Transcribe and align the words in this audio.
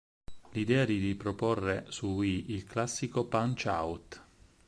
L'idea 0.53 0.83
di 0.83 0.97
riproporre 0.97 1.85
su 1.89 2.07
Wii 2.07 2.53
il 2.53 2.63
classico 2.63 3.25
"Punch-Out!! 3.25 4.23